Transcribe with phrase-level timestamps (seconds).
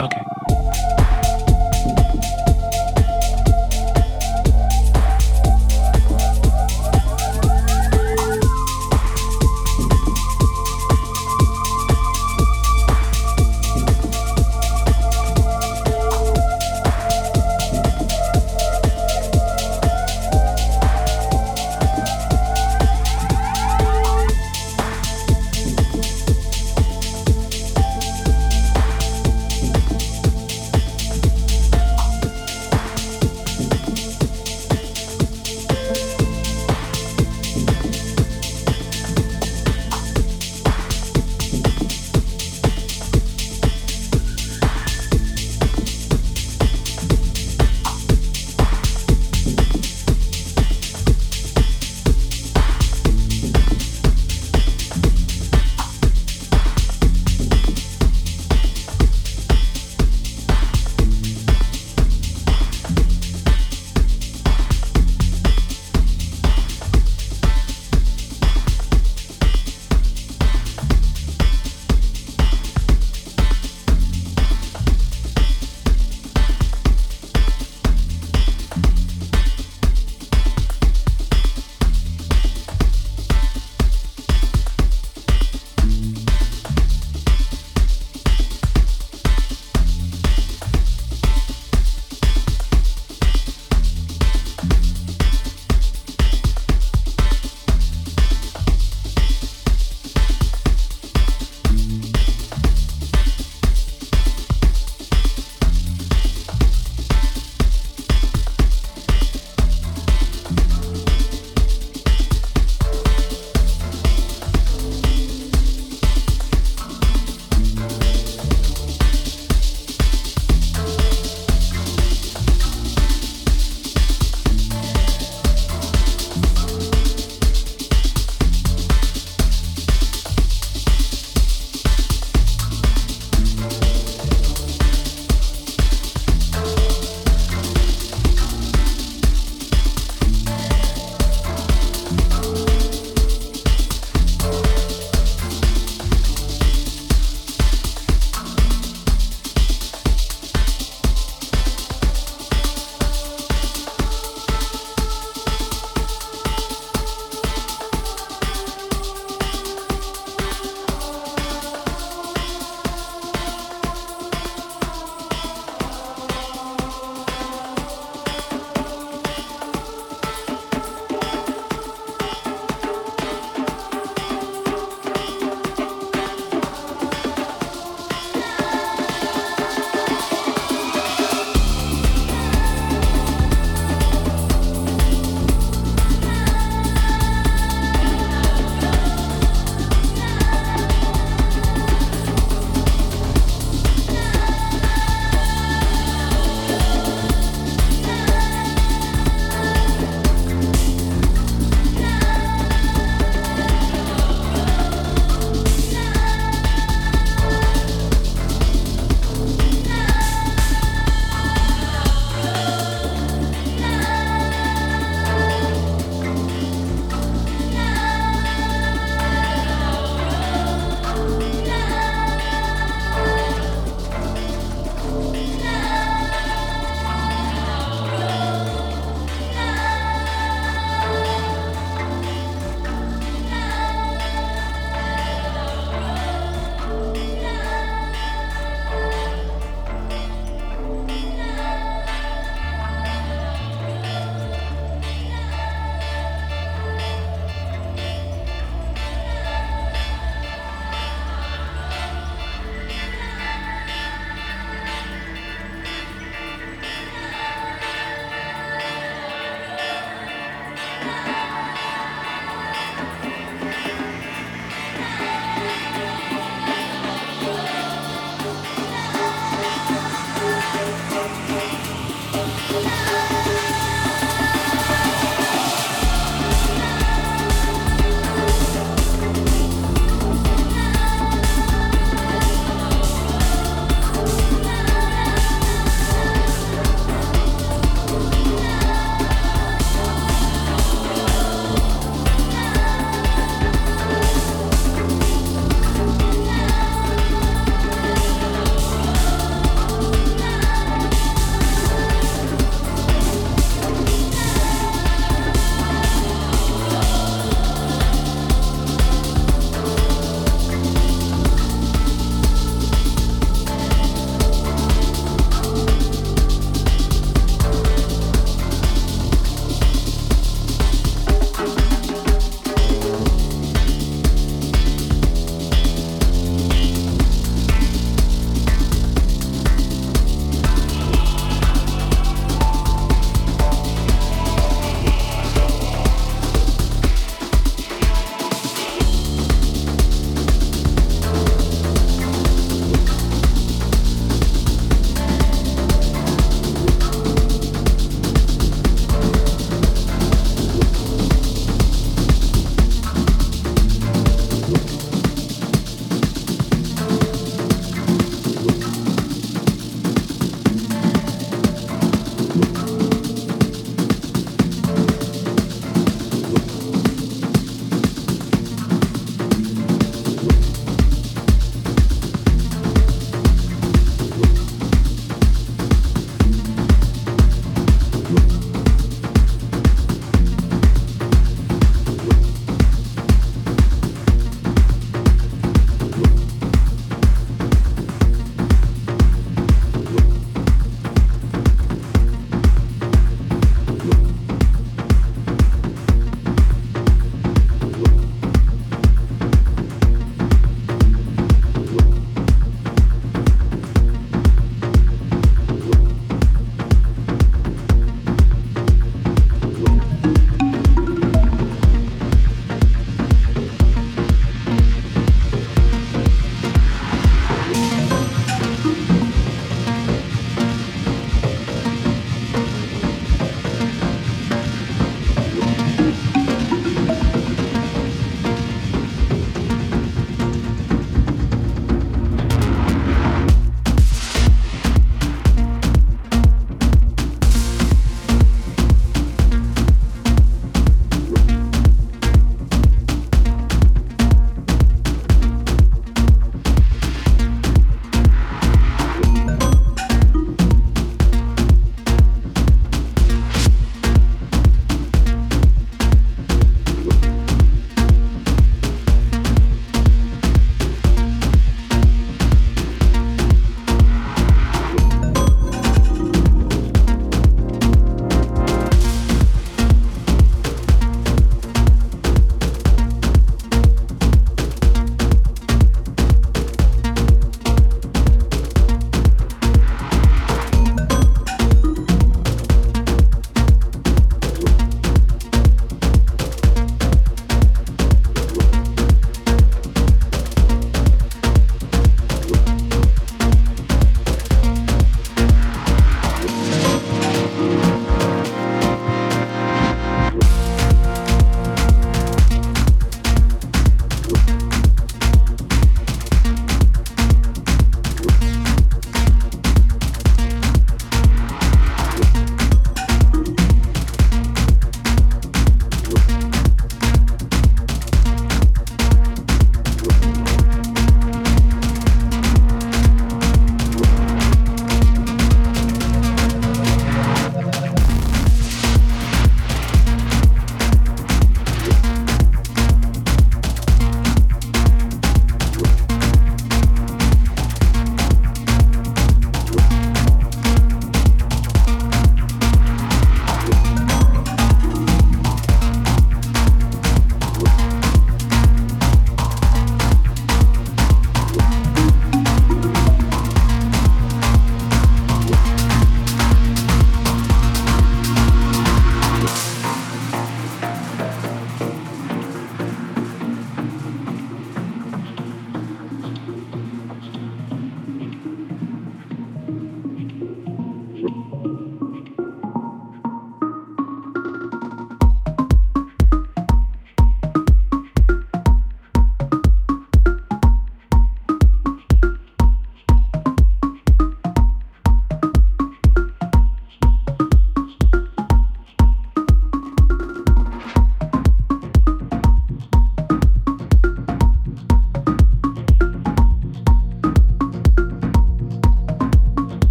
[0.00, 0.39] Okay.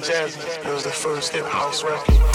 [0.00, 0.66] Jazzy.
[0.66, 2.27] It was the first hip house record.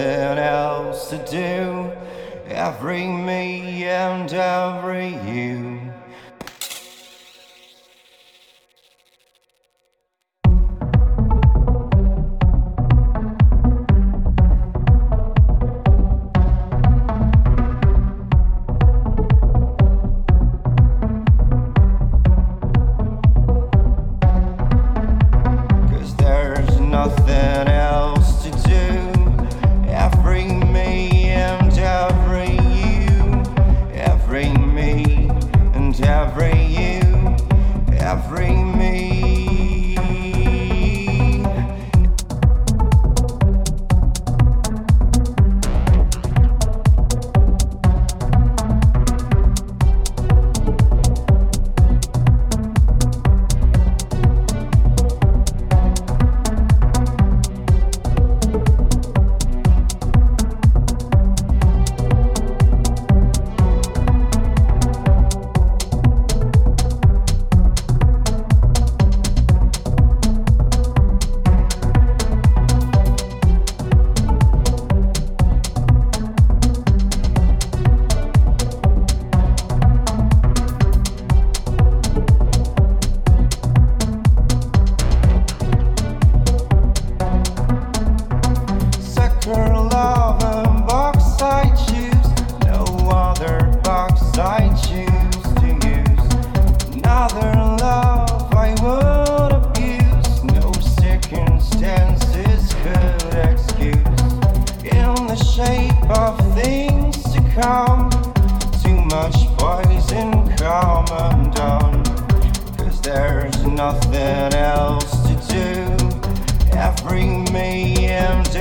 [0.00, 1.92] nothing else to do.
[2.46, 5.59] Every me and every you.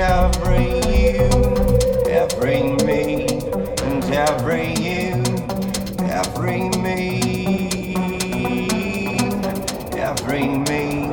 [0.09, 1.29] every you,
[2.09, 3.27] every me,
[3.83, 5.21] and every you,
[6.09, 7.93] every me,
[9.93, 11.11] every me,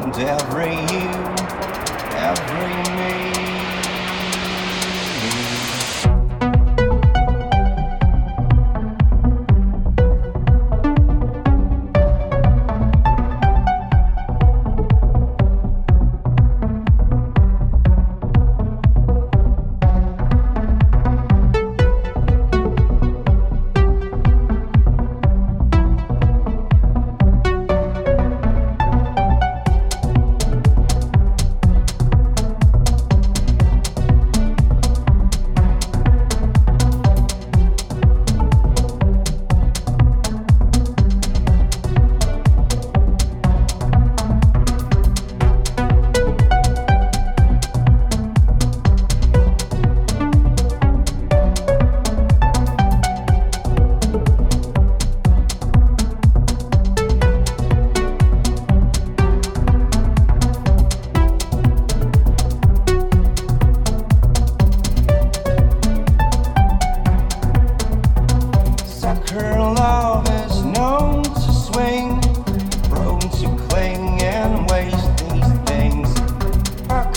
[0.00, 1.08] and every you,
[2.16, 2.93] every me.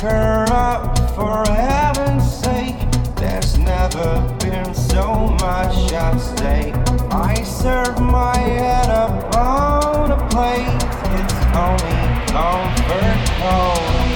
[0.01, 2.75] her up for heaven's sake.
[3.15, 6.75] There's never been so much at stake.
[7.11, 10.67] I serve my head up on a plate.
[11.19, 11.97] It's only
[12.31, 14.06] comfort cold.